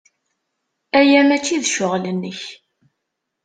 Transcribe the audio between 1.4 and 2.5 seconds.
d ccɣel-nnek.